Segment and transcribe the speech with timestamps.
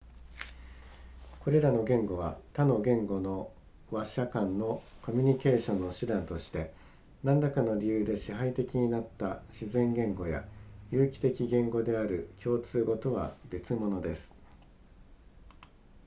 [1.41, 3.51] これらの言語は他の言語の
[3.91, 6.73] 話者間のコミュニケーションの手段として
[7.23, 10.43] 何らかの理由で支配的になった自然言語や
[10.89, 14.33] 有機的言語である共通語とは別物です